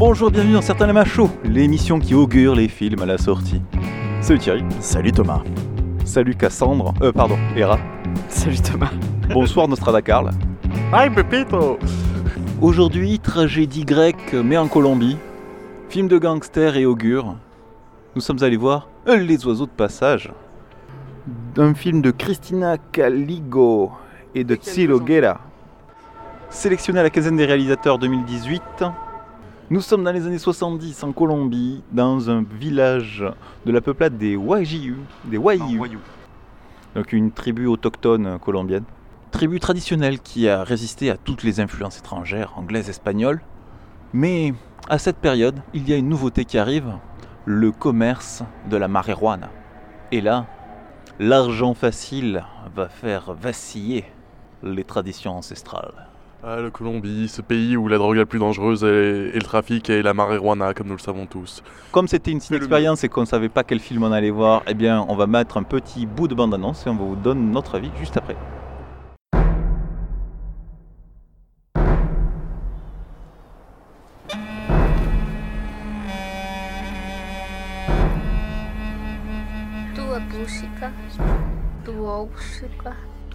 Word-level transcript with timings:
Bonjour, 0.00 0.30
bienvenue 0.30 0.54
dans 0.54 0.62
Certains 0.62 0.86
Lama 0.86 1.04
Show, 1.04 1.28
l'émission 1.44 1.98
qui 1.98 2.14
augure 2.14 2.54
les 2.54 2.68
films 2.68 3.02
à 3.02 3.04
la 3.04 3.18
sortie. 3.18 3.60
Salut 4.22 4.38
Thierry. 4.38 4.64
Salut 4.80 5.12
Thomas. 5.12 5.42
Salut 6.06 6.34
Cassandre. 6.34 6.94
Euh, 7.02 7.12
pardon, 7.12 7.36
Hera. 7.54 7.78
Salut 8.30 8.56
Thomas. 8.62 8.92
Bonsoir 9.28 9.68
Nostrada 9.68 10.00
Carl. 10.00 10.30
Hi 10.94 11.10
Pepito. 11.10 11.78
Aujourd'hui, 12.62 13.18
tragédie 13.18 13.84
grecque, 13.84 14.32
mais 14.32 14.56
en 14.56 14.68
Colombie. 14.68 15.18
Film 15.90 16.08
de 16.08 16.16
gangster 16.16 16.78
et 16.78 16.86
augure. 16.86 17.36
Nous 18.14 18.22
sommes 18.22 18.42
allés 18.42 18.56
voir 18.56 18.88
Les 19.06 19.46
oiseaux 19.46 19.66
de 19.66 19.70
passage. 19.70 20.32
D'un 21.54 21.74
film 21.74 22.00
de 22.00 22.10
Christina 22.10 22.78
Caligo 22.90 23.92
et 24.34 24.44
de 24.44 24.54
Tsilo 24.54 24.98
Guerra. 24.98 25.42
Sélectionné 26.48 27.00
à 27.00 27.02
la 27.02 27.10
quinzaine 27.10 27.36
des 27.36 27.44
réalisateurs 27.44 27.98
2018. 27.98 28.62
Nous 29.72 29.82
sommes 29.82 30.02
dans 30.02 30.10
les 30.10 30.26
années 30.26 30.40
70 30.40 31.04
en 31.04 31.12
Colombie, 31.12 31.84
dans 31.92 32.28
un 32.28 32.42
village 32.42 33.24
de 33.64 33.70
la 33.70 33.80
peuplade 33.80 34.18
des 34.18 34.34
Wajiu, 34.34 34.96
des 35.26 35.36
Wayu. 35.36 35.80
Donc 36.96 37.12
une 37.12 37.30
tribu 37.30 37.68
autochtone 37.68 38.40
colombienne. 38.40 38.82
Tribu 39.30 39.60
traditionnelle 39.60 40.18
qui 40.18 40.48
a 40.48 40.64
résisté 40.64 41.08
à 41.08 41.16
toutes 41.16 41.44
les 41.44 41.60
influences 41.60 41.98
étrangères, 41.98 42.54
anglaises, 42.56 42.88
espagnoles. 42.88 43.42
Mais 44.12 44.54
à 44.88 44.98
cette 44.98 45.18
période, 45.18 45.60
il 45.72 45.88
y 45.88 45.92
a 45.92 45.96
une 45.96 46.08
nouveauté 46.08 46.44
qui 46.44 46.58
arrive, 46.58 46.92
le 47.44 47.70
commerce 47.70 48.42
de 48.68 48.76
la 48.76 48.88
marijuana. 48.88 49.50
Et 50.10 50.20
là, 50.20 50.46
l'argent 51.20 51.74
facile 51.74 52.42
va 52.74 52.88
faire 52.88 53.34
vaciller 53.34 54.04
les 54.64 54.82
traditions 54.82 55.36
ancestrales. 55.36 56.09
Ah, 56.42 56.56
la 56.58 56.70
Colombie, 56.70 57.28
ce 57.28 57.42
pays 57.42 57.76
où 57.76 57.86
la 57.86 57.98
drogue 57.98 58.16
la 58.16 58.24
plus 58.24 58.38
dangereuse 58.38 58.82
est, 58.82 58.86
est 58.86 59.34
le 59.34 59.42
trafic 59.42 59.90
et 59.90 60.00
la 60.00 60.14
marijuana, 60.14 60.72
comme 60.72 60.86
nous 60.86 60.94
le 60.94 60.98
savons 60.98 61.26
tous. 61.26 61.62
Comme 61.92 62.08
c'était 62.08 62.30
une 62.30 62.40
le 62.48 62.56
expérience 62.56 63.04
et 63.04 63.10
qu'on 63.10 63.20
ne 63.20 63.26
savait 63.26 63.50
pas 63.50 63.62
quel 63.62 63.78
film 63.78 64.04
on 64.04 64.12
allait 64.12 64.30
voir, 64.30 64.62
eh 64.66 64.72
bien, 64.72 65.04
on 65.08 65.16
va 65.16 65.26
mettre 65.26 65.58
un 65.58 65.64
petit 65.64 66.06
bout 66.06 66.28
de 66.28 66.34
bande-annonce 66.34 66.86
et 66.86 66.88
on 66.88 66.94
va 66.94 67.04
vous 67.04 67.14
donner 67.14 67.42
notre 67.42 67.74
avis 67.74 67.90
juste 67.98 68.16
après. 68.16 68.36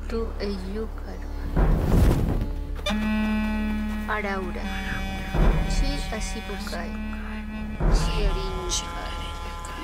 Tu. 0.10 1.95
Araura. 4.10 4.64
Si 5.70 5.88
asibukai. 6.16 6.92
Siarinka. 7.92 9.04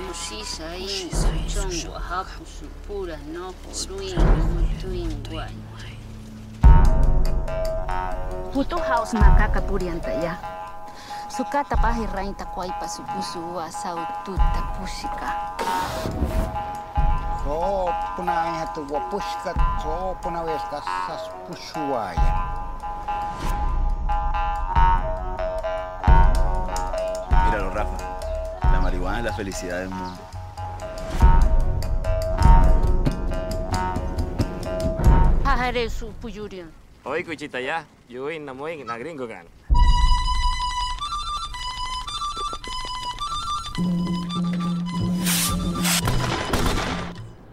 Musisa 0.02 0.76
in 0.76 1.10
chongwa 1.48 2.00
hapu 2.00 2.46
supura 2.46 3.18
no 3.34 3.54
horuin 3.70 4.18
mutuin 4.56 5.12
guay. 5.30 5.54
Putu 8.54 8.78
haus 8.78 9.14
makaka 9.14 9.62
puriantaya. 9.62 10.36
Sukata 11.30 11.78
pahi 11.78 12.06
rainta 12.12 12.46
kwaipa 12.46 12.88
supusu 12.88 13.56
wa 13.56 13.72
saututa 13.72 14.62
pusika. 14.76 15.30
So 17.44 17.88
punaihan 18.16 18.68
tuo 18.74 19.00
puskat, 19.12 19.56
so 19.84 20.18
punavesta 20.22 20.82
sas 20.82 21.24
pusuaja. 21.48 22.51
Rafa. 27.74 27.98
La 28.64 28.80
marihuana 28.82 29.20
es 29.20 29.26
la 29.26 29.34
felicidad 29.34 29.80
del 29.80 29.90
mundo. 29.90 30.20
Hahare 35.46 35.90
su 35.90 36.12
puyurian. 36.22 36.70
Oi, 37.04 37.24
Cuchita, 37.24 37.60
ya. 37.60 37.86
Yo 38.10 38.24
voy 38.24 38.40
na 38.40 38.54
moing 38.54 38.86
na 38.86 38.98
gringo 38.98 39.28
kan. 39.28 39.46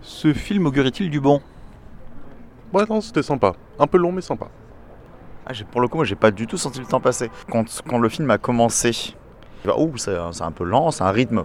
Ce 0.02 0.32
film 0.34 0.66
augurait-il 0.66 1.10
du 1.10 1.20
bon? 1.20 1.40
Ouais, 2.72 2.84
non, 2.88 3.00
c'était 3.00 3.22
sympa. 3.22 3.54
Un 3.78 3.86
peu 3.86 3.98
long, 3.98 4.12
mais 4.12 4.20
sympa. 4.20 4.48
Ah, 5.46 5.52
j'ai- 5.52 5.64
pour 5.64 5.80
le 5.80 5.88
coup, 5.88 5.96
moi, 5.96 6.04
j'ai 6.04 6.16
pas 6.16 6.30
du 6.30 6.46
tout 6.46 6.58
senti 6.58 6.80
le 6.80 6.86
temps 6.86 7.00
passer. 7.00 7.30
Quand, 7.50 7.64
quand 7.88 7.98
le 7.98 8.08
film 8.08 8.30
a 8.30 8.38
commencé, 8.38 9.14
oh, 9.66 9.92
c'est 9.96 10.42
un 10.42 10.52
peu 10.52 10.64
lent, 10.64 10.90
c'est 10.90 11.04
un 11.04 11.10
rythme 11.10 11.44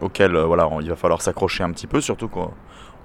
auquel 0.00 0.34
euh, 0.34 0.44
voilà, 0.44 0.68
il 0.80 0.88
va 0.88 0.96
falloir 0.96 1.22
s'accrocher 1.22 1.62
un 1.62 1.70
petit 1.70 1.86
peu, 1.86 2.00
surtout 2.00 2.28
qu'on 2.28 2.50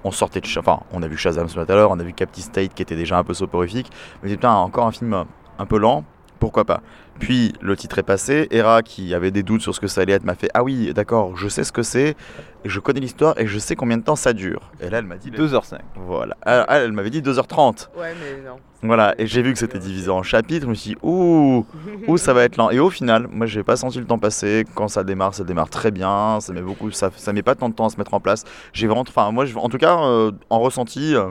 on 0.04 0.10
sortait 0.10 0.40
de. 0.40 0.48
Enfin, 0.58 0.80
on 0.92 1.02
a 1.02 1.08
vu 1.08 1.16
Shazam 1.16 1.48
ce 1.48 1.58
matin 1.58 1.74
à 1.74 1.76
l'heure, 1.76 1.90
on 1.90 1.98
a 1.98 2.02
vu 2.02 2.12
Captain 2.12 2.42
State 2.42 2.74
qui 2.74 2.82
était 2.82 2.96
déjà 2.96 3.18
un 3.18 3.24
peu 3.24 3.34
soporifique. 3.34 3.90
Mais 4.22 4.30
putain, 4.30 4.52
encore 4.52 4.86
un 4.86 4.92
film 4.92 5.24
un 5.58 5.66
peu 5.66 5.78
lent, 5.78 6.04
pourquoi 6.38 6.64
pas. 6.64 6.82
Puis 7.18 7.52
le 7.60 7.76
titre 7.76 7.98
est 7.98 8.04
passé, 8.04 8.46
Hera 8.50 8.82
qui 8.82 9.12
avait 9.14 9.30
des 9.30 9.42
doutes 9.42 9.62
sur 9.62 9.74
ce 9.74 9.80
que 9.80 9.88
ça 9.88 10.02
allait 10.02 10.12
être 10.12 10.24
m'a 10.24 10.34
fait 10.34 10.50
Ah 10.54 10.62
oui, 10.62 10.92
d'accord, 10.94 11.36
je 11.36 11.48
sais 11.48 11.64
ce 11.64 11.72
que 11.72 11.82
c'est, 11.82 12.16
je 12.64 12.80
connais 12.80 13.00
l'histoire 13.00 13.38
et 13.38 13.46
je 13.46 13.58
sais 13.58 13.74
combien 13.76 13.96
de 13.96 14.02
temps 14.02 14.16
ça 14.16 14.32
dure. 14.32 14.70
Et 14.80 14.88
là, 14.88 14.98
elle 14.98 15.06
m'a 15.06 15.16
dit 15.16 15.30
2h05. 15.30 15.78
Voilà. 15.96 16.36
Ah, 16.44 16.64
ah, 16.68 16.78
elle 16.78 16.92
m'avait 16.92 17.10
dit 17.10 17.22
2h30. 17.22 17.88
Ouais, 17.96 18.14
mais 18.20 18.48
non. 18.48 18.58
Voilà, 18.82 19.16
et 19.18 19.26
j'ai 19.26 19.42
vu 19.42 19.52
que 19.52 19.58
c'était 19.58 19.80
divisé 19.80 20.08
en 20.08 20.22
chapitres, 20.22 20.64
je 20.64 20.70
me 20.70 20.74
suis 20.74 20.90
dit, 20.90 20.96
ouh, 21.02 21.66
ouh, 22.06 22.16
ça 22.16 22.32
va 22.32 22.44
être 22.44 22.56
lent. 22.56 22.70
Et 22.70 22.78
au 22.78 22.90
final, 22.90 23.26
moi, 23.28 23.46
j'ai 23.46 23.64
pas 23.64 23.74
senti 23.76 23.98
le 23.98 24.04
temps 24.04 24.20
passer. 24.20 24.64
Quand 24.76 24.86
ça 24.86 25.02
démarre, 25.02 25.34
ça 25.34 25.42
démarre 25.42 25.70
très 25.70 25.90
bien. 25.90 26.38
Ça 26.40 26.52
met 26.52 26.62
beaucoup, 26.62 26.92
ça, 26.92 27.10
ça 27.16 27.32
met 27.32 27.42
pas 27.42 27.56
tant 27.56 27.68
de 27.68 27.74
temps 27.74 27.86
à 27.86 27.90
se 27.90 27.96
mettre 27.96 28.14
en 28.14 28.20
place. 28.20 28.44
J'ai 28.72 28.86
vraiment, 28.86 29.02
enfin, 29.02 29.32
moi, 29.32 29.46
en 29.56 29.68
tout 29.68 29.78
cas, 29.78 29.98
euh, 30.04 30.30
en 30.50 30.60
ressenti, 30.60 31.16
euh, 31.16 31.30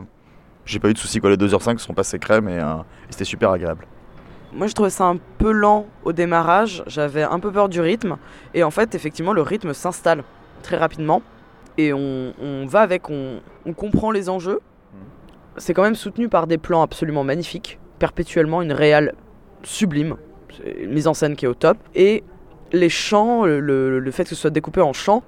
j'ai 0.65 0.79
pas 0.79 0.89
eu 0.89 0.93
de 0.93 0.97
soucis. 0.97 1.21
Quoi. 1.21 1.29
Les 1.29 1.37
2h05 1.37 1.77
sont 1.77 1.93
passés 1.93 2.19
crème 2.19 2.49
et, 2.49 2.59
euh, 2.59 2.75
et 3.07 3.11
c'était 3.11 3.23
super 3.23 3.51
agréable. 3.51 3.87
Moi, 4.53 4.67
je 4.67 4.73
trouvais 4.73 4.89
ça 4.89 5.05
un 5.05 5.17
peu 5.37 5.51
lent 5.51 5.87
au 6.03 6.13
démarrage. 6.13 6.83
J'avais 6.87 7.23
un 7.23 7.39
peu 7.39 7.51
peur 7.51 7.67
du 7.67 7.81
rythme. 7.81 8.17
Et 8.53 8.63
en 8.63 8.71
fait, 8.71 8.95
effectivement, 8.95 9.33
le 9.33 9.41
rythme 9.41 9.73
s'installe 9.73 10.23
très 10.63 10.77
rapidement. 10.77 11.21
Et 11.77 11.93
on, 11.93 12.65
va 12.65 12.81
avec, 12.81 13.09
on, 13.09 13.41
comprend 13.75 14.09
les 14.09 14.29
enjeux. 14.29 14.61
C'est 15.57 15.73
quand 15.73 15.83
même 15.83 15.95
soutenu 15.95 16.29
par 16.29 16.47
des 16.47 16.57
plans 16.57 16.81
absolument 16.81 17.23
magnifiques. 17.23 17.77
Perpétuellement, 17.99 18.61
une 18.61 18.71
réale 18.71 19.13
sublime. 19.63 20.15
Une 20.65 20.93
mise 20.93 21.07
en 21.07 21.13
scène 21.13 21.35
qui 21.35 21.45
est 21.45 21.49
au 21.49 21.53
top. 21.53 21.77
Et 21.93 22.23
les 22.71 22.89
chants, 22.89 23.45
le, 23.45 24.11
fait 24.11 24.23
que 24.23 24.29
ce 24.29 24.35
soit 24.35 24.49
découpé 24.49 24.81
en 24.81 24.93
chants, 24.93 25.23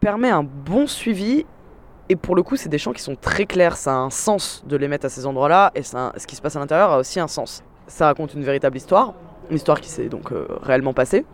permet 0.00 0.30
un 0.30 0.44
bon 0.44 0.86
suivi. 0.86 1.46
Et 2.10 2.16
pour 2.16 2.36
le 2.36 2.42
coup, 2.42 2.56
c'est 2.56 2.68
des 2.68 2.78
chants 2.78 2.92
qui 2.92 3.02
sont 3.02 3.16
très 3.16 3.46
clairs. 3.46 3.76
Ça 3.76 3.94
a 3.94 3.96
un 3.96 4.10
sens 4.10 4.62
de 4.66 4.76
les 4.76 4.88
mettre 4.88 5.06
à 5.06 5.08
ces 5.08 5.24
endroits-là. 5.24 5.72
Et 5.74 5.82
ce 5.82 6.26
qui 6.26 6.36
se 6.36 6.42
passe 6.42 6.54
à 6.54 6.60
l'intérieur 6.60 6.90
a 6.90 6.98
aussi 6.98 7.18
un 7.18 7.28
sens. 7.28 7.64
Ça 7.86 8.06
raconte 8.06 8.34
une 8.34 8.44
véritable 8.44 8.76
histoire. 8.76 9.14
Une 9.50 9.56
histoire 9.56 9.80
qui 9.80 9.88
s'est 9.88 10.08
donc 10.08 10.32
euh, 10.32 10.46
réellement 10.62 10.94
passée. 10.94 11.24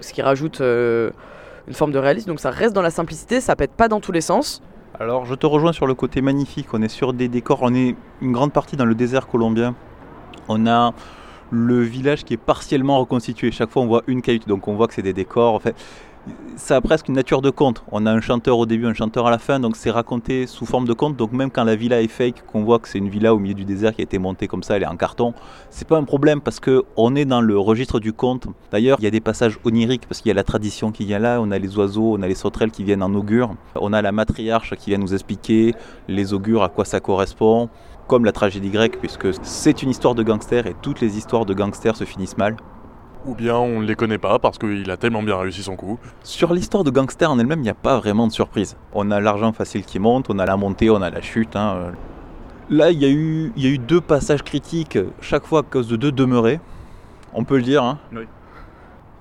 Ce 0.00 0.12
qui 0.12 0.22
rajoute 0.22 0.60
euh, 0.60 1.10
une 1.68 1.74
forme 1.74 1.92
de 1.92 1.98
réalisme. 1.98 2.28
Donc 2.28 2.40
ça 2.40 2.50
reste 2.50 2.74
dans 2.74 2.82
la 2.82 2.90
simplicité. 2.90 3.40
Ça 3.40 3.56
pète 3.56 3.72
pas 3.72 3.88
dans 3.88 4.00
tous 4.00 4.12
les 4.12 4.20
sens. 4.20 4.62
Alors 4.98 5.24
je 5.24 5.34
te 5.34 5.46
rejoins 5.46 5.72
sur 5.72 5.86
le 5.86 5.94
côté 5.94 6.20
magnifique, 6.20 6.74
on 6.74 6.82
est 6.82 6.88
sur 6.88 7.14
des 7.14 7.28
décors, 7.28 7.60
on 7.62 7.74
est 7.74 7.96
une 8.20 8.32
grande 8.32 8.52
partie 8.52 8.76
dans 8.76 8.84
le 8.84 8.94
désert 8.94 9.28
colombien. 9.28 9.74
On 10.46 10.66
a 10.66 10.92
le 11.50 11.80
village 11.80 12.24
qui 12.24 12.34
est 12.34 12.36
partiellement 12.36 12.98
reconstitué, 12.98 13.50
chaque 13.50 13.70
fois 13.70 13.80
on 13.82 13.86
voit 13.86 14.02
une 14.08 14.20
cahute, 14.20 14.46
donc 14.46 14.68
on 14.68 14.74
voit 14.74 14.88
que 14.88 14.94
c'est 14.94 15.00
des 15.00 15.14
décors. 15.14 15.62
Ça 16.56 16.76
a 16.76 16.80
presque 16.80 17.08
une 17.08 17.14
nature 17.14 17.40
de 17.42 17.50
conte. 17.50 17.82
On 17.90 18.06
a 18.06 18.12
un 18.12 18.20
chanteur 18.20 18.58
au 18.58 18.66
début, 18.66 18.86
un 18.86 18.94
chanteur 18.94 19.26
à 19.26 19.30
la 19.30 19.38
fin, 19.38 19.60
donc 19.60 19.76
c'est 19.76 19.90
raconté 19.90 20.46
sous 20.46 20.66
forme 20.66 20.86
de 20.86 20.92
conte. 20.92 21.16
Donc 21.16 21.32
même 21.32 21.50
quand 21.50 21.64
la 21.64 21.76
villa 21.76 22.02
est 22.02 22.08
fake, 22.08 22.44
qu'on 22.46 22.62
voit 22.62 22.78
que 22.78 22.88
c'est 22.88 22.98
une 22.98 23.08
villa 23.08 23.34
au 23.34 23.38
milieu 23.38 23.54
du 23.54 23.64
désert 23.64 23.94
qui 23.94 24.02
a 24.02 24.04
été 24.04 24.18
montée 24.18 24.46
comme 24.46 24.62
ça, 24.62 24.76
elle 24.76 24.82
est 24.82 24.86
en 24.86 24.96
carton, 24.96 25.34
c'est 25.70 25.88
pas 25.88 25.96
un 25.96 26.04
problème 26.04 26.40
parce 26.40 26.60
que 26.60 26.84
on 26.96 27.14
est 27.16 27.24
dans 27.24 27.40
le 27.40 27.58
registre 27.58 28.00
du 28.00 28.12
conte. 28.12 28.46
D'ailleurs, 28.70 28.98
il 29.00 29.04
y 29.04 29.08
a 29.08 29.10
des 29.10 29.20
passages 29.20 29.58
oniriques 29.64 30.06
parce 30.06 30.20
qu'il 30.20 30.28
y 30.28 30.32
a 30.32 30.34
la 30.34 30.44
tradition 30.44 30.92
qui 30.92 31.04
vient 31.04 31.18
là, 31.18 31.40
on 31.40 31.50
a 31.50 31.58
les 31.58 31.76
oiseaux, 31.78 32.16
on 32.16 32.22
a 32.22 32.28
les 32.28 32.34
sauterelles 32.34 32.70
qui 32.70 32.84
viennent 32.84 33.02
en 33.02 33.14
augure, 33.14 33.54
on 33.76 33.92
a 33.92 34.02
la 34.02 34.12
matriarche 34.12 34.74
qui 34.76 34.90
vient 34.90 34.98
nous 34.98 35.14
expliquer 35.14 35.74
les 36.08 36.34
augures, 36.34 36.62
à 36.62 36.68
quoi 36.68 36.84
ça 36.84 37.00
correspond, 37.00 37.68
comme 38.06 38.24
la 38.24 38.32
tragédie 38.32 38.70
grecque, 38.70 38.98
puisque 38.98 39.28
c'est 39.42 39.82
une 39.82 39.90
histoire 39.90 40.14
de 40.14 40.22
gangsters 40.22 40.66
et 40.66 40.74
toutes 40.82 41.00
les 41.00 41.16
histoires 41.16 41.46
de 41.46 41.54
gangsters 41.54 41.96
se 41.96 42.04
finissent 42.04 42.36
mal. 42.36 42.56
Ou 43.26 43.34
bien 43.34 43.56
on 43.56 43.80
ne 43.80 43.86
les 43.86 43.96
connaît 43.96 44.18
pas 44.18 44.38
parce 44.38 44.56
qu'il 44.58 44.90
a 44.90 44.96
tellement 44.96 45.22
bien 45.22 45.36
réussi 45.36 45.62
son 45.62 45.76
coup. 45.76 45.98
Sur 46.22 46.54
l'histoire 46.54 46.84
de 46.84 46.90
gangsters 46.90 47.30
en 47.30 47.38
elle-même, 47.38 47.60
il 47.60 47.64
n'y 47.64 47.68
a 47.68 47.74
pas 47.74 47.98
vraiment 47.98 48.26
de 48.26 48.32
surprise. 48.32 48.76
On 48.94 49.10
a 49.10 49.20
l'argent 49.20 49.52
facile 49.52 49.84
qui 49.84 49.98
monte, 49.98 50.30
on 50.30 50.38
a 50.38 50.46
la 50.46 50.56
montée, 50.56 50.88
on 50.90 51.02
a 51.02 51.10
la 51.10 51.20
chute. 51.20 51.54
hein. 51.54 51.92
Là, 52.70 52.90
il 52.92 52.98
y, 52.98 53.04
a 53.04 53.08
eu, 53.10 53.52
il 53.56 53.64
y 53.64 53.66
a 53.66 53.70
eu 53.70 53.78
deux 53.78 54.00
passages 54.00 54.42
critiques, 54.42 54.98
chaque 55.20 55.44
fois 55.44 55.60
à 55.60 55.62
cause 55.62 55.88
de 55.88 55.96
deux 55.96 56.12
demeurés. 56.12 56.60
On 57.34 57.44
peut 57.44 57.56
le 57.56 57.62
dire. 57.62 57.82
hein. 57.84 57.98
Oui. 58.12 58.22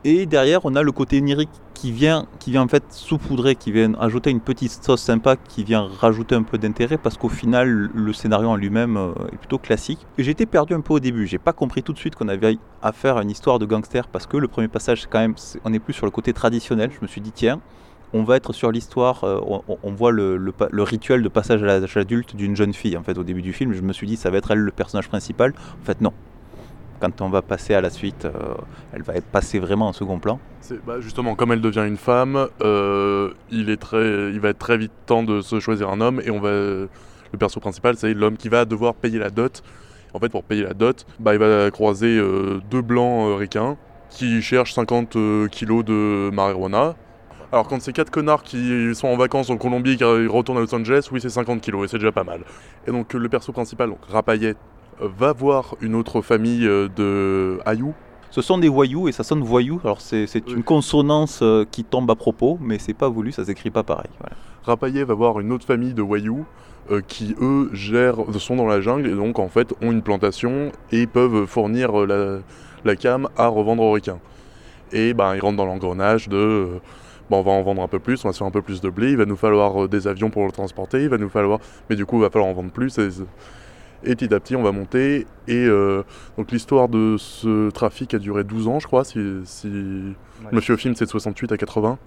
Et 0.06 0.26
derrière, 0.26 0.62
on 0.64 0.76
a 0.76 0.82
le 0.82 0.94
côté 0.94 1.20
onirique 1.20 1.50
qui 1.74 1.92
vient, 1.92 2.26
qui 2.40 2.52
vient 2.52 2.62
en 2.62 2.68
fait 2.68 2.84
saupoudrer, 2.90 3.56
qui 3.56 3.72
vient 3.72 3.94
ajouter 4.00 4.30
une 4.30 4.40
petite 4.40 4.72
sauce 4.72 5.02
sympa, 5.02 5.36
qui 5.36 5.64
vient 5.64 5.90
rajouter 6.00 6.36
un 6.36 6.44
peu 6.44 6.58
d'intérêt 6.58 6.98
parce 6.98 7.18
qu'au 7.18 7.28
final, 7.28 7.90
le 7.94 8.14
scénario 8.14 8.48
en 8.48 8.56
lui-même 8.56 8.96
euh, 8.96 9.12
est 9.34 9.38
plutôt 9.38 9.58
classique. 9.58 10.00
Été 10.18 10.46
perdu 10.46 10.74
un 10.74 10.82
peu 10.82 10.94
au 10.94 11.00
début. 11.00 11.26
J'ai 11.28 11.38
pas 11.38 11.54
compris 11.54 11.84
tout 11.84 11.92
de 11.92 11.98
suite 11.98 12.16
qu'on 12.16 12.30
avait 12.30 12.58
affaire 12.82 13.18
à 13.18 13.24
une 13.24 13.32
histoire 13.32 13.60
de 13.60 13.66
gangster 13.66 14.08
parce 14.08 14.26
que 14.26 14.38
le 14.38 14.48
premier 14.48 14.68
passage, 14.68 15.08
quand 15.10 15.20
même, 15.20 15.36
on 15.66 15.74
est 15.74 15.80
plus 15.80 15.94
sur 15.94 16.06
le 16.06 16.12
côté 16.12 16.34
traditionnel. 16.34 16.92
Je 16.92 17.00
me 17.02 17.08
suis 17.08 17.22
dit 17.22 17.32
tiens. 17.32 17.60
On 18.12 18.24
va 18.24 18.38
être 18.38 18.54
sur 18.54 18.72
l'histoire, 18.72 19.24
euh, 19.24 19.40
on, 19.84 19.92
voit 19.92 20.12
le, 20.12 20.36
le 20.38 20.84
rituel 20.84 21.22
de 21.22 21.30
passage 21.30 21.62
à 21.62 21.68
l'âge 21.68 21.96
adulte 21.96 22.36
d'une 22.36 22.56
jeune 22.56 22.74
fille 22.74 22.98
en 22.98 23.04
fait 23.04 23.18
au 23.20 23.24
début 23.24 23.44
du 23.44 23.54
film. 23.54 23.74
Je 23.74 23.82
me 23.82 23.94
suis 23.94 24.08
dit 24.08 24.16
ça 24.16 24.32
va 24.32 24.38
être 24.38 24.50
elle 24.50 24.60
le 24.60 24.72
personnage 24.72 25.10
principal. 25.10 25.54
En 25.82 25.86
fait 25.86 26.02
non. 26.02 26.12
Quand 27.00 27.22
on 27.22 27.30
va 27.30 27.42
passer 27.42 27.74
à 27.74 27.82
la 27.82 27.90
suite, 27.90 28.26
euh, 28.26 28.54
elle 28.94 29.04
va 29.04 29.14
être 29.16 29.26
passée 29.26 29.60
vraiment 29.60 29.88
en 29.88 29.94
second 29.94 30.20
plan. 30.20 30.40
Bah, 30.86 31.00
justement, 31.00 31.36
comme 31.36 31.52
elle 31.52 31.62
devient 31.62 31.86
une 31.88 31.98
femme, 31.98 32.48
euh, 32.62 33.32
il, 33.52 33.70
est 33.70 33.78
très, 33.78 34.32
va 34.32 34.50
être 34.50 34.60
très 34.60 34.78
vite 34.78 34.92
temps 35.06 35.24
de 35.24 35.42
se 35.42 35.60
choisir 35.60 35.90
un 35.90 36.02
homme 36.02 36.22
et 36.24 36.30
on 36.30 36.40
va, 36.40 36.50
le 36.50 37.38
perso 37.38 37.60
principal, 37.60 37.96
c'est 37.98 38.14
l'homme 38.14 38.38
qui 38.38 38.50
va 38.50 38.66
devoir 38.66 38.96
payer 38.96 39.20
la 39.20 39.30
dot. 39.30 39.64
En 40.14 40.20
fait, 40.20 40.30
pour 40.30 40.44
payer 40.44 40.64
la 40.64 40.74
dot, 40.74 41.06
bah, 41.20 41.34
il 41.34 41.40
va 41.40 41.70
croiser 41.72 42.18
euh, 42.18 42.60
deux 42.70 42.82
blancs 42.82 43.38
ricains 43.40 43.78
qui 44.10 44.42
cherchent 44.42 44.74
50 44.74 45.16
euh, 45.16 45.48
kilos 45.48 45.86
de 45.86 46.30
marijuana. 46.32 46.96
Alors 47.52 47.68
quand 47.68 47.82
c'est 47.82 47.94
quatre 47.94 48.12
connards 48.12 48.44
qui 48.44 48.94
sont 48.94 49.08
en 49.08 49.18
vacances 49.18 49.50
en 49.50 49.58
Colombie 49.58 49.94
et 49.94 49.98
qui 49.98 50.04
retournent 50.04 50.58
à 50.58 50.62
Los 50.62 50.74
Angeles, 50.74 51.08
oui 51.12 51.20
c'est 51.20 51.30
50 51.30 51.62
kilos 51.62 51.86
et 51.86 51.88
c'est 51.88 51.98
déjà 51.98 52.12
pas 52.12 52.24
mal. 52.24 52.42
Et 52.88 52.92
donc 52.92 53.14
le 53.14 53.30
perso 53.30 53.52
principal, 53.52 53.90
donc 53.90 54.00
va 55.02 55.34
voir 55.34 55.76
une 55.82 55.96
autre 55.96 56.22
famille 56.22 56.68
euh, 56.68 56.88
de 56.96 57.60
Ayou, 57.66 57.94
Ce 58.32 58.42
sont 58.42 58.58
des 58.58 58.70
voyous 58.70 59.08
et 59.08 59.12
ça 59.12 59.24
sonne 59.24 59.42
voyou. 59.42 59.80
Alors 59.84 60.02
c'est 60.02 60.26
une 60.48 60.64
consonance 60.64 61.40
euh, 61.42 61.66
qui 61.70 61.84
tombe 61.84 62.10
à 62.12 62.16
propos, 62.16 62.58
mais 62.62 62.78
c'est 62.80 62.94
pas 62.94 63.10
voulu, 63.10 63.32
ça 63.32 63.46
s'écrit 63.46 63.72
pas 63.72 63.84
pareil. 63.84 64.10
Voilà. 64.20 64.36
Rapayet 64.64 65.04
va 65.04 65.14
voir 65.14 65.40
une 65.40 65.52
autre 65.52 65.66
famille 65.66 65.94
de 65.94 66.02
voyous 66.02 66.46
euh, 66.92 67.02
qui, 67.08 67.36
eux, 67.42 67.70
gèrent, 67.74 68.18
sont 68.40 68.56
dans 68.56 68.68
la 68.68 68.82
jungle 68.82 69.08
et 69.08 69.16
donc, 69.16 69.40
en 69.40 69.48
fait, 69.48 69.74
ont 69.82 69.92
une 69.92 70.02
plantation 70.02 70.72
et 70.92 71.08
peuvent 71.08 71.46
fournir 71.46 71.92
la, 72.06 72.40
la 72.86 72.96
cam 72.96 73.30
à 73.38 73.48
revendre 73.48 73.84
aux 73.84 73.92
ricains. 73.92 74.20
Et 74.92 75.14
ben, 75.14 75.36
ils 75.36 75.40
rentrent 75.40 75.58
dans 75.58 75.66
l'engrenage 75.66 76.30
de. 76.30 76.38
euh, 76.38 76.80
on 77.32 77.44
va 77.44 77.52
en 77.52 77.62
vendre 77.62 77.84
un 77.84 77.88
peu 77.88 78.00
plus, 78.00 78.26
on 78.26 78.30
va 78.30 78.34
se 78.34 78.40
faire 78.40 78.48
un 78.48 78.52
peu 78.52 78.64
plus 78.64 78.82
de 78.82 78.90
blé, 78.90 79.12
il 79.12 79.18
va 79.18 79.26
nous 79.26 79.36
falloir 79.36 79.88
des 79.88 80.08
avions 80.08 80.32
pour 80.32 80.46
le 80.48 80.52
transporter, 80.52 81.04
il 81.04 81.10
va 81.10 81.20
nous 81.20 81.30
falloir. 81.30 81.60
Mais 81.90 81.96
du 81.96 82.06
coup, 82.08 82.18
il 82.18 82.22
va 82.22 82.32
falloir 82.32 82.50
en 82.50 82.54
vendre 82.54 82.72
plus. 82.72 82.98
Et, 82.98 83.10
et 84.04 84.16
petit 84.16 84.34
à 84.34 84.40
petit, 84.40 84.56
on 84.56 84.64
va 84.64 84.72
monter. 84.72 85.28
Et 85.48 85.66
euh, 85.66 86.04
donc, 86.38 86.52
l'histoire 86.52 86.90
de 86.90 87.16
ce 87.18 87.70
trafic 87.72 88.14
a 88.14 88.20
duré 88.20 88.44
12 88.44 88.68
ans, 88.68 88.80
je 88.80 88.88
crois, 88.88 89.04
si, 89.04 89.20
si 89.44 89.70
je 89.70 90.56
me 90.56 90.62
fie 90.62 90.72
au 90.72 90.78
film, 90.78 90.96
c'est 90.96 91.06
de 91.06 91.10
68 91.10 91.52
à 91.52 91.58
80 91.58 91.98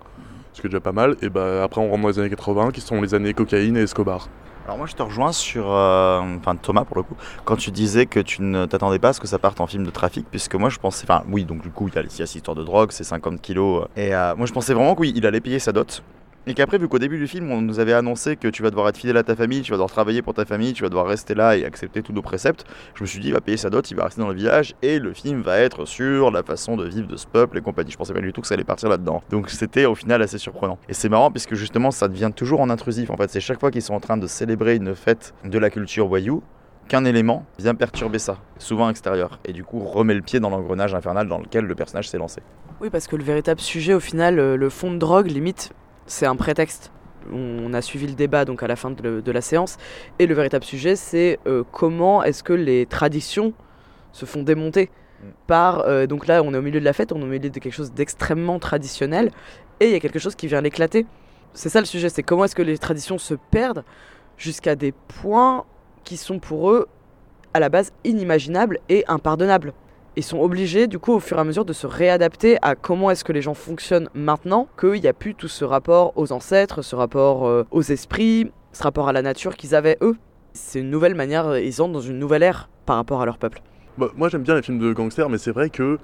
ce 0.52 0.60
qui 0.60 0.66
est 0.66 0.70
déjà 0.70 0.80
pas 0.80 0.92
mal. 0.92 1.16
Et 1.22 1.28
bah, 1.28 1.64
après, 1.64 1.80
on 1.80 1.88
rentre 1.88 2.02
dans 2.02 2.08
les 2.08 2.18
années 2.18 2.30
80, 2.30 2.70
qui 2.70 2.80
sont 2.80 3.00
les 3.00 3.14
années 3.14 3.34
cocaïne 3.34 3.76
et 3.76 3.82
Escobar. 3.82 4.28
Alors 4.64 4.78
moi 4.78 4.86
je 4.86 4.94
te 4.94 5.02
rejoins 5.02 5.32
sur, 5.32 5.72
euh, 5.72 6.20
enfin 6.38 6.54
Thomas 6.54 6.84
pour 6.84 6.96
le 6.96 7.02
coup, 7.02 7.16
quand 7.44 7.56
tu 7.56 7.72
disais 7.72 8.06
que 8.06 8.20
tu 8.20 8.42
ne 8.42 8.64
t'attendais 8.64 9.00
pas 9.00 9.08
à 9.08 9.12
ce 9.12 9.18
que 9.18 9.26
ça 9.26 9.40
parte 9.40 9.60
en 9.60 9.66
film 9.66 9.82
de 9.82 9.90
trafic, 9.90 10.24
puisque 10.30 10.54
moi 10.54 10.68
je 10.68 10.78
pensais, 10.78 11.04
enfin 11.04 11.24
oui 11.28 11.44
donc 11.44 11.62
du 11.62 11.70
coup 11.70 11.88
il 11.88 11.94
y 11.94 11.98
a, 11.98 12.02
il 12.02 12.16
y 12.16 12.22
a 12.22 12.26
cette 12.26 12.36
histoire 12.36 12.54
de 12.54 12.62
drogue, 12.62 12.92
c'est 12.92 13.02
50 13.02 13.40
kilos, 13.42 13.82
euh, 13.82 14.00
et 14.00 14.14
euh, 14.14 14.36
moi 14.36 14.46
je 14.46 14.52
pensais 14.52 14.72
vraiment 14.72 14.94
que 14.94 15.00
oui 15.00 15.12
il 15.16 15.26
allait 15.26 15.40
payer 15.40 15.58
sa 15.58 15.72
dot, 15.72 16.04
et 16.46 16.54
qu'après 16.54 16.78
vu 16.78 16.88
qu'au 16.88 16.98
début 16.98 17.18
du 17.18 17.26
film 17.26 17.50
on 17.50 17.60
nous 17.60 17.78
avait 17.78 17.92
annoncé 17.92 18.36
que 18.36 18.48
tu 18.48 18.62
vas 18.62 18.70
devoir 18.70 18.88
être 18.88 18.96
fidèle 18.96 19.16
à 19.16 19.22
ta 19.22 19.36
famille, 19.36 19.62
tu 19.62 19.70
vas 19.70 19.76
devoir 19.76 19.90
travailler 19.90 20.22
pour 20.22 20.34
ta 20.34 20.44
famille, 20.44 20.72
tu 20.72 20.82
vas 20.82 20.88
devoir 20.88 21.06
rester 21.06 21.34
là 21.34 21.56
et 21.56 21.64
accepter 21.64 22.02
tous 22.02 22.12
nos 22.12 22.22
préceptes, 22.22 22.64
je 22.94 23.02
me 23.02 23.06
suis 23.06 23.20
dit 23.20 23.28
il 23.28 23.32
va 23.34 23.40
payer 23.40 23.56
sa 23.56 23.70
dot, 23.70 23.90
il 23.90 23.96
va 23.96 24.04
rester 24.04 24.20
dans 24.20 24.28
le 24.28 24.34
village, 24.34 24.74
et 24.82 24.98
le 24.98 25.12
film 25.12 25.42
va 25.42 25.58
être 25.58 25.84
sur 25.84 26.30
la 26.30 26.42
façon 26.42 26.76
de 26.76 26.86
vivre 26.86 27.06
de 27.06 27.16
ce 27.16 27.26
peuple 27.26 27.58
et 27.58 27.60
compagnie, 27.60 27.90
je 27.90 27.96
pensais 27.96 28.12
pas 28.12 28.20
du 28.20 28.32
tout 28.32 28.40
que 28.40 28.46
ça 28.46 28.54
allait 28.54 28.64
partir 28.64 28.88
là-dedans, 28.88 29.22
donc 29.30 29.50
c'était 29.50 29.84
au 29.84 29.94
final 29.94 30.22
assez 30.22 30.38
surprenant. 30.38 30.78
Et 30.88 30.94
c'est 30.94 31.08
marrant 31.08 31.30
puisque 31.30 31.54
justement 31.54 31.90
ça 31.90 32.08
devient 32.08 32.30
toujours 32.34 32.60
en 32.60 32.70
intrusif, 32.70 33.10
en 33.10 33.16
fait 33.16 33.30
c'est 33.30 33.40
chaque 33.40 33.60
fois 33.60 33.70
qu'ils 33.70 33.82
sont 33.82 33.94
en 33.94 34.00
train 34.00 34.16
de 34.16 34.26
célébrer 34.26 34.76
une 34.76 34.94
fête 34.94 35.34
de 35.44 35.58
la 35.58 35.70
culture 35.70 36.06
voyou, 36.08 36.42
qu'un 36.88 37.04
élément 37.04 37.46
vient 37.58 37.74
perturber 37.74 38.18
ça, 38.18 38.38
souvent 38.58 38.90
extérieur, 38.90 39.38
et 39.44 39.52
du 39.52 39.64
coup 39.64 39.78
remet 39.78 40.14
le 40.14 40.22
pied 40.22 40.40
dans 40.40 40.50
l'engrenage 40.50 40.94
infernal 40.94 41.28
dans 41.28 41.38
lequel 41.38 41.64
le 41.64 41.74
personnage 41.74 42.08
s'est 42.08 42.18
lancé. 42.18 42.42
Oui, 42.80 42.90
parce 42.90 43.06
que 43.06 43.14
le 43.14 43.22
véritable 43.22 43.60
sujet, 43.60 43.94
au 43.94 44.00
final, 44.00 44.40
euh, 44.40 44.56
le 44.56 44.68
fond 44.68 44.90
de 44.90 44.98
drogue, 44.98 45.30
limite, 45.30 45.72
c'est 46.12 46.26
un 46.26 46.36
prétexte. 46.36 46.92
On 47.32 47.72
a 47.72 47.80
suivi 47.82 48.06
le 48.06 48.14
débat 48.14 48.44
donc 48.44 48.62
à 48.62 48.66
la 48.66 48.76
fin 48.76 48.90
de, 48.90 49.02
le- 49.02 49.22
de 49.22 49.32
la 49.32 49.40
séance, 49.40 49.78
et 50.18 50.26
le 50.26 50.34
véritable 50.34 50.64
sujet, 50.64 50.96
c'est 50.96 51.38
euh, 51.46 51.62
comment 51.72 52.22
est-ce 52.22 52.42
que 52.42 52.52
les 52.52 52.84
traditions 52.86 53.52
se 54.12 54.26
font 54.26 54.42
démonter 54.42 54.90
Mm. 55.22 55.26
par. 55.46 55.80
euh, 55.86 56.06
donc 56.08 56.26
là, 56.26 56.42
on 56.42 56.52
est 56.52 56.56
au 56.56 56.62
milieu 56.62 56.80
de 56.80 56.84
la 56.84 56.92
fête, 56.92 57.12
on 57.12 57.20
est 57.20 57.22
au 57.22 57.26
milieu 57.26 57.38
de 57.48 57.58
quelque 57.60 57.72
chose 57.72 57.92
d'extrêmement 57.92 58.58
traditionnel, 58.58 59.30
et 59.78 59.86
il 59.86 59.92
y 59.92 59.94
a 59.94 60.00
quelque 60.00 60.18
chose 60.18 60.34
qui 60.34 60.48
vient 60.48 60.60
l'éclater. 60.60 61.06
C'est 61.54 61.68
ça 61.68 61.78
le 61.78 61.86
sujet, 61.86 62.08
c'est 62.08 62.24
comment 62.24 62.44
est-ce 62.44 62.56
que 62.56 62.62
les 62.62 62.76
traditions 62.76 63.18
se 63.18 63.34
perdent 63.52 63.84
jusqu'à 64.36 64.74
des 64.74 64.90
points 64.90 65.64
qui 66.02 66.16
sont 66.16 66.40
pour 66.40 66.70
eux 66.72 66.88
à 67.54 67.60
la 67.60 67.68
base 67.68 67.92
inimaginables 68.04 68.80
et 68.88 69.04
impardonnables. 69.06 69.72
Ils 70.14 70.22
sont 70.22 70.40
obligés, 70.40 70.88
du 70.88 70.98
coup, 70.98 71.14
au 71.14 71.20
fur 71.20 71.38
et 71.38 71.40
à 71.40 71.44
mesure, 71.44 71.64
de 71.64 71.72
se 71.72 71.86
réadapter 71.86 72.58
à 72.60 72.74
comment 72.74 73.10
est-ce 73.10 73.24
que 73.24 73.32
les 73.32 73.40
gens 73.40 73.54
fonctionnent 73.54 74.10
maintenant, 74.12 74.68
qu'il 74.78 75.00
n'y 75.00 75.08
a 75.08 75.14
plus 75.14 75.34
tout 75.34 75.48
ce 75.48 75.64
rapport 75.64 76.12
aux 76.16 76.32
ancêtres, 76.32 76.82
ce 76.82 76.94
rapport 76.94 77.46
euh, 77.46 77.64
aux 77.70 77.80
esprits, 77.80 78.52
ce 78.74 78.82
rapport 78.82 79.08
à 79.08 79.14
la 79.14 79.22
nature 79.22 79.56
qu'ils 79.56 79.74
avaient 79.74 79.96
eux. 80.02 80.16
C'est 80.52 80.80
une 80.80 80.90
nouvelle 80.90 81.14
manière, 81.14 81.46
euh, 81.48 81.60
ils 81.60 81.80
entrent 81.80 81.94
dans 81.94 82.02
une 82.02 82.18
nouvelle 82.18 82.42
ère 82.42 82.68
par 82.84 82.96
rapport 82.96 83.22
à 83.22 83.24
leur 83.24 83.38
peuple. 83.38 83.62
Bah, 83.96 84.08
moi, 84.14 84.28
j'aime 84.28 84.42
bien 84.42 84.54
les 84.54 84.60
films 84.60 84.78
de 84.78 84.92
gangsters, 84.92 85.30
mais 85.30 85.38
c'est 85.38 85.50
vrai 85.52 85.70
que, 85.70 85.98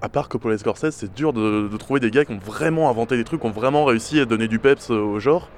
à 0.00 0.08
part 0.08 0.30
Coppola 0.30 0.54
et 0.54 0.58
Scorsese, 0.58 0.90
c'est 0.90 1.12
dur 1.12 1.34
de, 1.34 1.68
de 1.68 1.76
trouver 1.76 2.00
des 2.00 2.10
gars 2.10 2.24
qui 2.24 2.32
ont 2.32 2.38
vraiment 2.38 2.88
inventé 2.88 3.18
des 3.18 3.24
trucs, 3.24 3.42
qui 3.42 3.46
ont 3.46 3.50
vraiment 3.50 3.84
réussi 3.84 4.18
à 4.18 4.24
donner 4.24 4.48
du 4.48 4.60
peps 4.60 4.90
euh, 4.90 4.98
au 4.98 5.20
genre. 5.20 5.50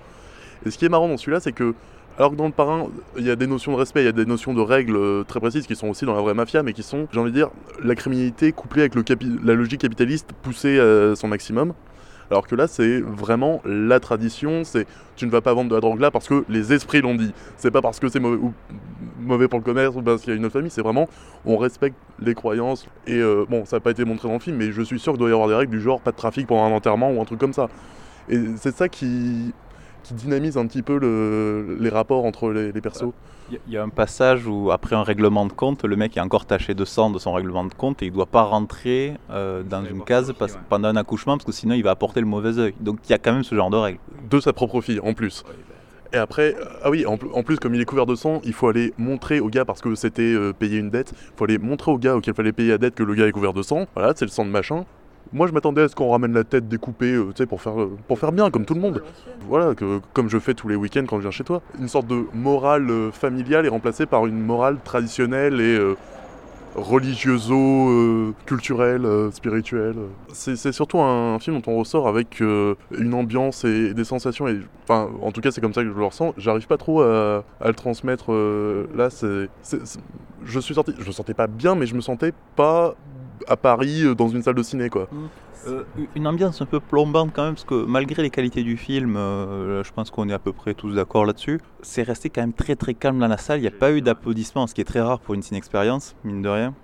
Et 0.67 0.73
ce 0.73 0.79
qui 0.79 0.85
est 0.85 0.89
marrant 0.89 1.07
dans 1.07 1.17
celui-là, 1.17 1.39
c'est 1.39 1.53
que, 1.53 1.75
alors 2.19 2.31
que 2.31 2.37
dans 2.37 2.47
le 2.47 2.53
parrain, 2.53 2.87
il 3.17 3.25
y 3.25 3.31
a 3.31 3.37
des 3.37 3.47
notions 3.47 3.73
de 3.73 3.77
respect, 3.77 4.03
il 4.03 4.07
y 4.07 4.09
a 4.09 4.13
des 4.13 4.27
notions 4.27 4.55
de 4.55 4.61
règles 4.61 4.97
euh, 4.97 5.25
très 5.25 5.41
précises 5.41 5.67
qui 5.67 5.75
sont 5.75 5.89
aussi 5.89 6.05
dans 6.05 6.15
la 6.15 6.23
vraie 6.23 6.35
mafia, 6.35 6.63
mais 6.63 6.73
qui 6.73 6.83
sont, 6.83 7.09
j'ai 7.13 7.19
envie 7.19 7.33
de 7.33 7.37
dire, 7.37 7.51
la 7.83 7.95
criminalité 7.95 8.53
couplée 8.53 8.83
avec 8.83 8.95
le 8.95 9.03
la 9.45 9.55
logique 9.55 9.81
capitaliste 9.81 10.31
poussée 10.43 10.79
à 10.79 11.17
son 11.17 11.29
maximum. 11.29 11.75
Alors 12.31 12.47
que 12.47 12.55
là, 12.55 12.67
c'est 12.67 13.01
vraiment 13.01 13.61
la 13.65 14.01
tradition, 14.01 14.65
c'est 14.65 14.87
tu 15.17 15.27
ne 15.27 15.31
vas 15.31 15.41
pas 15.41 15.53
vendre 15.53 15.71
de 15.71 15.75
la 15.75 15.81
drogue 15.81 16.01
là 16.01 16.11
parce 16.11 16.27
que 16.27 16.45
les 16.49 16.73
esprits 16.73 17.01
l'ont 17.01 17.15
dit. 17.15 17.33
C'est 17.57 17.71
pas 17.71 17.83
parce 17.83 18.01
que 18.01 18.09
c'est 18.09 18.21
mauvais 18.21 19.49
pour 19.49 19.59
le 19.59 19.65
commerce 19.65 19.95
ou 19.97 20.03
parce 20.03 20.23
qu'il 20.23 20.33
y 20.33 20.37
a 20.37 20.37
une 20.37 20.45
autre 20.45 20.55
famille, 20.55 20.71
c'est 20.71 20.83
vraiment 20.83 21.09
on 21.45 21.57
respecte 21.57 21.97
les 22.21 22.35
croyances. 22.35 22.87
Et 23.07 23.19
euh, 23.19 23.45
bon, 23.49 23.65
ça 23.65 23.77
n'a 23.77 23.81
pas 23.81 23.91
été 23.91 24.05
montré 24.05 24.29
dans 24.29 24.35
le 24.35 24.41
film, 24.41 24.57
mais 24.57 24.73
je 24.73 24.83
suis 24.83 24.99
sûr 24.99 25.13
qu'il 25.13 25.21
doit 25.21 25.29
y 25.29 25.33
avoir 25.33 25.49
des 25.49 25.55
règles 25.55 25.73
du 25.73 25.81
genre 25.81 26.01
pas 26.01 26.13
de 26.13 26.17
trafic 26.17 26.47
pendant 26.47 26.65
un 26.65 26.73
enterrement 26.73 27.11
ou 27.11 27.21
un 27.21 27.25
truc 27.25 27.39
comme 27.39 27.53
ça. 27.53 27.69
Et 28.29 28.39
c'est 28.57 28.75
ça 28.75 28.89
qui, 28.89 29.53
qui 30.05 30.15
dynamise 30.15 30.57
un 30.57 30.67
petit 30.69 30.83
peu 30.83 30.99
le- 30.99 31.77
les 31.81 31.89
rapports 31.89 32.25
entre 32.25 32.51
les, 32.51 32.71
les 32.71 32.81
persos. 32.81 33.13
Il 33.51 33.55
y 33.55 33.57
a- 33.57 33.61
il 33.67 33.73
y 33.75 33.77
a 33.77 33.83
un 33.83 33.89
passage 33.89 34.47
où, 34.47 34.71
après 34.71 34.95
un 34.95 35.03
règlement 35.03 35.45
de 35.47 35.53
compte, 35.53 35.85
le 35.85 35.97
mec 35.97 36.17
est 36.17 36.21
encore 36.21 36.47
taché 36.47 36.75
de 36.75 36.85
sang 36.85 37.11
de 37.11 37.19
son 37.19 37.33
règlement 37.33 37.65
de 37.65 37.75
compte 37.75 38.03
et 38.03 38.07
il 38.07 38.13
doit 38.13 38.27
pas 38.27 38.43
rentrer 38.43 39.15
euh, 39.31 39.63
dans 39.63 39.85
une 39.85 40.03
case 40.05 40.33
parce- 40.39 40.57
pendant 40.69 40.89
un 40.89 40.97
accouchement 40.97 41.37
parce 41.37 41.45
que 41.45 41.53
sinon 41.53 41.75
il 41.75 41.83
va 41.83 41.91
apporter 41.91 42.21
le 42.21 42.27
mauvais 42.27 42.59
œil. 42.59 42.75
Donc 42.81 42.99
il 43.05 43.11
y 43.11 43.15
a 43.15 43.19
quand 43.19 43.33
même 43.33 43.43
ce 43.45 43.55
genre 43.55 43.71
de 43.71 43.77
règles. 43.77 43.99
de 44.31 44.41
sa 44.41 44.53
propre 44.53 44.81
fille 44.81 45.01
en 45.01 45.13
plus. 45.15 45.43
Et 46.13 46.17
après, 46.17 46.55
ah 46.85 46.91
oui, 46.91 47.05
en, 47.07 47.17
pl- 47.17 47.31
en 47.35 47.43
plus, 47.43 47.57
comme 47.59 47.75
il 47.75 47.81
est 47.81 47.85
couvert 47.85 48.07
de 48.07 48.15
sang, 48.15 48.41
il 48.45 48.53
faut 48.53 48.69
aller 48.69 48.95
montrer 48.99 49.41
au 49.41 49.49
gars, 49.49 49.65
parce 49.65 49.81
que 49.81 49.95
c'était 49.97 50.23
euh, 50.23 50.53
payer 50.53 50.79
une 50.79 50.89
dette, 50.89 51.13
il 51.13 51.33
faut 51.37 51.45
aller 51.45 51.59
montrer 51.59 51.91
au 51.91 51.99
gars 51.99 52.15
auquel 52.15 52.35
fallait 52.35 52.53
payer 52.53 52.71
la 52.71 52.79
dette 52.79 52.95
que 52.95 53.03
le 53.03 53.15
gars 53.17 53.27
est 53.27 53.33
couvert 53.33 53.53
de 53.53 53.63
sang. 53.63 53.87
Voilà, 53.97 54.13
c'est 54.15 54.25
le 54.25 54.31
sang 54.31 54.45
de 54.45 54.51
machin. 54.51 54.85
Moi, 55.33 55.47
je 55.47 55.53
m'attendais 55.53 55.83
à 55.83 55.89
ce 55.89 55.95
qu'on 55.95 56.11
ramène 56.11 56.33
la 56.33 56.45
tête 56.45 56.69
découpée, 56.69 57.15
euh, 57.15 57.27
tu 57.29 57.39
sais, 57.39 57.47
pour 57.47 57.63
faire, 57.63 57.81
euh, 57.81 57.97
pour 58.07 58.19
faire 58.19 58.33
bien, 58.33 58.51
comme 58.51 58.65
tout 58.65 58.75
le 58.75 58.81
monde. 58.81 59.03
Voilà, 59.49 59.75
que, 59.75 60.01
comme 60.13 60.29
je 60.29 60.39
fais 60.39 60.55
tous 60.55 60.69
les 60.69 60.77
week-ends 60.77 61.05
quand 61.09 61.17
je 61.17 61.23
viens 61.23 61.31
chez 61.31 61.45
toi. 61.45 61.63
Une 61.81 61.89
sorte 61.89 62.07
de 62.07 62.25
morale 62.35 62.89
euh, 62.91 63.11
familiale 63.11 63.67
est 63.67 63.71
remplacée 63.71 64.07
par 64.07 64.27
une 64.27 64.41
morale 64.41 64.79
traditionnelle 64.85 65.61
et 65.61 65.79
religioso-culturelle, 66.77 69.07
euh, 69.07 69.31
spirituelle. 69.31 69.95
C'est 70.33 70.73
surtout 70.73 71.01
un 71.01 71.39
film 71.39 71.61
dont 71.61 71.73
on 71.73 71.79
ressort 71.79 72.09
avec 72.09 72.41
une 72.41 73.15
ambiance 73.15 73.65
et 73.65 73.95
des 73.95 74.05
sensations. 74.05 74.49
Et, 74.49 74.59
enfin, 74.83 75.09
en 75.23 75.33
tout 75.33 75.41
cas, 75.41 75.51
c'est 75.51 75.61
comme 75.61 75.75
ça 75.75 75.83
que 75.83 75.89
je 75.89 75.95
le 75.95 76.05
ressens. 76.05 76.35
J'arrive 76.37 76.67
pas 76.67 76.77
trop 76.77 77.03
à, 77.03 77.45
le 77.65 77.75
transmettre 77.75 78.33
là. 78.95 79.11
c'est- 79.11 79.49
je 80.45 80.61
suis 80.61 80.75
sorti, 80.75 80.93
je 80.99 81.07
me 81.07 81.13
sentais 81.13 81.33
pas 81.33 81.47
bien, 81.47 81.75
mais 81.75 81.87
je 81.87 81.95
me 81.95 82.03
sentais 82.03 82.33
pas 82.55 82.95
à 83.49 83.57
Paris 83.57 84.03
euh, 84.05 84.15
dans 84.15 84.29
une 84.29 84.43
salle 84.43 84.55
de 84.55 84.63
ciné, 84.63 84.89
quoi. 84.89 85.09
Euh, 85.67 85.85
une 86.15 86.27
ambiance 86.27 86.61
un 86.61 86.67
peu 86.67 86.79
plombante 86.79 87.31
quand 87.35 87.45
même, 87.45 87.55
parce 87.55 87.65
que 87.65 87.87
malgré 87.87 88.23
les 88.23 88.31
qualités 88.31 88.63
du 88.63 88.77
film, 88.77 89.17
euh, 89.17 89.83
je 89.83 89.93
pense 89.93 90.11
qu'on 90.11 90.29
est 90.29 90.35
à 90.35 90.39
peu 90.39 90.53
près 90.53 90.75
tous 90.75 90.95
d'accord 90.95 91.25
là-dessus, 91.25 91.61
c'est 91.81 92.03
resté 92.03 92.29
quand 92.29 92.43
même 92.43 92.53
très 92.53 92.77
très 92.77 92.93
calme 92.95 93.19
dans 93.19 93.29
la 93.29 93.39
salle, 93.39 93.61
il 93.61 93.63
n'y 93.63 93.69
a 93.69 93.71
pas 93.71 93.93
eu 93.93 94.03
d'applaudissements, 94.03 94.67
ce 94.67 94.75
qui 94.75 94.83
est 94.83 94.85
très 94.85 95.01
rare 95.01 95.21
pour 95.21 95.35
une 95.35 95.43
ciné-expérience, 95.43 96.17
mine 96.23 96.43
de 96.43 96.49
rien. 96.51 96.75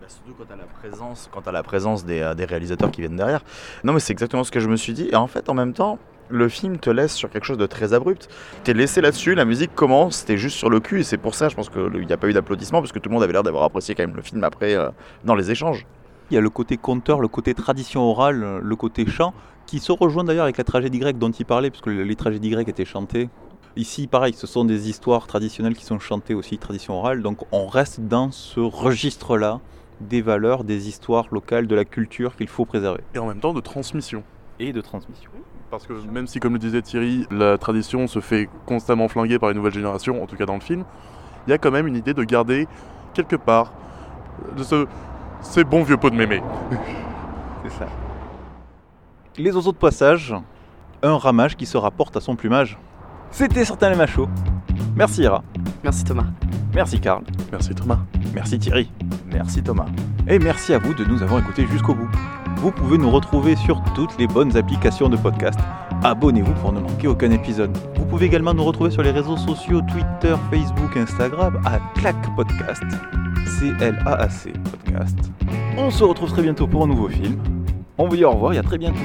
Bah, 0.00 0.06
surtout 0.08 0.34
quand 0.38 0.54
à 0.54 0.56
la 0.56 0.64
présence, 0.64 1.28
quant 1.32 1.40
à 1.40 1.52
la 1.52 1.62
présence 1.64 2.04
des, 2.04 2.32
des 2.36 2.44
réalisateurs 2.44 2.92
qui 2.92 3.00
viennent 3.00 3.16
derrière. 3.16 3.42
Non, 3.82 3.92
mais 3.92 4.00
c'est 4.00 4.12
exactement 4.12 4.44
ce 4.44 4.52
que 4.52 4.60
je 4.60 4.68
me 4.68 4.76
suis 4.76 4.92
dit. 4.92 5.08
Et 5.10 5.16
en 5.16 5.26
fait, 5.26 5.48
en 5.48 5.54
même 5.54 5.72
temps, 5.72 5.98
le 6.30 6.48
film 6.48 6.78
te 6.78 6.90
laisse 6.90 7.14
sur 7.14 7.30
quelque 7.30 7.44
chose 7.44 7.58
de 7.58 7.66
très 7.66 7.92
abrupt. 7.92 8.28
T'es 8.64 8.74
laissé 8.74 9.00
là-dessus, 9.00 9.34
la 9.34 9.44
musique 9.44 9.74
commence, 9.74 10.24
t'es 10.24 10.36
juste 10.36 10.56
sur 10.56 10.70
le 10.70 10.78
cul. 10.78 11.00
Et 11.00 11.04
c'est 11.04 11.18
pour 11.18 11.34
ça, 11.34 11.48
je 11.48 11.56
pense 11.56 11.70
qu'il 11.70 12.06
n'y 12.06 12.12
a 12.12 12.16
pas 12.16 12.28
eu 12.28 12.32
d'applaudissements, 12.32 12.80
parce 12.80 12.92
que 12.92 12.98
tout 12.98 13.08
le 13.08 13.14
monde 13.14 13.22
avait 13.22 13.32
l'air 13.32 13.42
d'avoir 13.42 13.64
apprécié 13.64 13.94
quand 13.94 14.06
même 14.06 14.16
le 14.16 14.22
film 14.22 14.44
après, 14.44 14.74
euh, 14.74 14.90
dans 15.24 15.34
les 15.34 15.50
échanges. 15.50 15.86
Il 16.30 16.34
y 16.34 16.36
a 16.36 16.40
le 16.40 16.50
côté 16.50 16.76
conteur, 16.76 17.20
le 17.20 17.28
côté 17.28 17.54
tradition 17.54 18.02
orale, 18.02 18.60
le 18.62 18.76
côté 18.76 19.06
chant, 19.06 19.32
qui 19.66 19.78
se 19.78 19.92
rejoint 19.92 20.24
d'ailleurs 20.24 20.44
avec 20.44 20.58
la 20.58 20.64
tragédie 20.64 20.98
grecque 20.98 21.18
dont 21.18 21.30
il 21.30 21.44
parlait, 21.44 21.70
puisque 21.70 21.86
les 21.86 22.16
tragédies 22.16 22.50
grecques 22.50 22.68
étaient 22.68 22.84
chantées. 22.84 23.28
Ici, 23.76 24.06
pareil, 24.06 24.34
ce 24.34 24.46
sont 24.46 24.64
des 24.64 24.90
histoires 24.90 25.26
traditionnelles 25.26 25.76
qui 25.76 25.84
sont 25.84 25.98
chantées 25.98 26.34
aussi, 26.34 26.58
tradition 26.58 26.94
orale, 26.98 27.22
donc 27.22 27.38
on 27.52 27.66
reste 27.66 28.00
dans 28.00 28.30
ce 28.30 28.60
registre-là 28.60 29.60
des 30.00 30.20
valeurs, 30.20 30.64
des 30.64 30.88
histoires 30.88 31.26
locales, 31.30 31.66
de 31.66 31.74
la 31.74 31.84
culture 31.84 32.36
qu'il 32.36 32.48
faut 32.48 32.64
préserver. 32.64 33.02
Et 33.14 33.18
en 33.18 33.26
même 33.26 33.40
temps 33.40 33.52
de 33.52 33.60
transmission. 33.60 34.22
Et 34.58 34.72
de 34.72 34.80
transmission. 34.80 35.30
Parce 35.70 35.86
que 35.86 35.92
même 35.92 36.26
si, 36.26 36.40
comme 36.40 36.54
le 36.54 36.58
disait 36.58 36.82
Thierry, 36.82 37.26
la 37.30 37.58
tradition 37.58 38.06
se 38.06 38.20
fait 38.20 38.48
constamment 38.66 39.08
flinguer 39.08 39.38
par 39.38 39.50
les 39.50 39.54
nouvelles 39.54 39.74
générations, 39.74 40.22
en 40.22 40.26
tout 40.26 40.36
cas 40.36 40.46
dans 40.46 40.54
le 40.54 40.60
film, 40.60 40.84
il 41.46 41.50
y 41.50 41.52
a 41.52 41.58
quand 41.58 41.70
même 41.70 41.86
une 41.86 41.96
idée 41.96 42.14
de 42.14 42.24
garder 42.24 42.66
quelque 43.14 43.36
part 43.36 43.72
de 44.56 44.62
ce, 44.62 44.86
ces 45.40 45.64
bons 45.64 45.82
vieux 45.82 45.96
pots 45.96 46.10
de 46.10 46.16
mémé. 46.16 46.42
C'est 47.64 47.78
ça. 47.78 47.86
Les 49.36 49.54
oiseaux 49.54 49.72
de 49.72 49.76
passage, 49.76 50.34
un 51.02 51.16
ramage 51.16 51.56
qui 51.56 51.66
se 51.66 51.76
rapporte 51.76 52.16
à 52.16 52.20
son 52.20 52.36
plumage. 52.36 52.78
C'était 53.30 53.64
Certain 53.64 53.90
les 53.90 53.96
machos. 53.96 54.28
Merci 54.96 55.22
Ira. 55.22 55.42
Merci 55.84 56.04
Thomas. 56.04 56.26
Merci 56.74 57.00
Karl. 57.00 57.22
Merci 57.52 57.74
Thomas. 57.74 57.98
Merci 58.34 58.58
Thierry. 58.58 58.90
Merci 59.32 59.62
Thomas. 59.62 59.86
Et 60.26 60.38
merci 60.38 60.74
à 60.74 60.78
vous 60.78 60.94
de 60.94 61.04
nous 61.04 61.22
avoir 61.22 61.40
écoutés 61.40 61.66
jusqu'au 61.66 61.94
bout. 61.94 62.08
Vous 62.56 62.72
pouvez 62.72 62.98
nous 62.98 63.10
retrouver 63.10 63.54
sur 63.56 63.82
toutes 63.94 64.18
les 64.18 64.26
bonnes 64.26 64.56
applications 64.56 65.08
de 65.08 65.16
podcast. 65.16 65.58
Abonnez-vous 66.04 66.52
pour 66.54 66.72
ne 66.72 66.80
manquer 66.80 67.08
aucun 67.08 67.30
épisode. 67.32 67.76
Vous 67.96 68.04
pouvez 68.04 68.26
également 68.26 68.54
nous 68.54 68.64
retrouver 68.64 68.90
sur 68.90 69.02
les 69.02 69.10
réseaux 69.10 69.36
sociaux 69.36 69.80
Twitter, 69.80 70.34
Facebook, 70.50 70.96
Instagram 70.96 71.60
à 71.64 71.78
Clac 71.98 72.16
Podcast. 72.36 72.82
C-L-A-A-C 73.58 74.52
Podcast. 74.70 75.18
On 75.76 75.90
se 75.90 76.04
retrouve 76.04 76.30
très 76.30 76.42
bientôt 76.42 76.68
pour 76.68 76.84
un 76.84 76.86
nouveau 76.86 77.08
film. 77.08 77.36
On 77.98 78.06
vous 78.06 78.16
dit 78.16 78.24
au 78.24 78.30
revoir 78.30 78.52
et 78.52 78.58
à 78.58 78.62
très 78.62 78.78
bientôt. 78.78 78.98